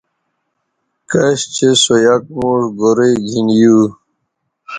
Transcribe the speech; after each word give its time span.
کش 1.09 1.39
چہء 1.55 1.73
سو 1.83 1.95
یک 2.05 2.23
موݜ 2.35 2.61
گورئ 2.79 3.13
گِھن 3.27 3.47
یو 3.59 3.77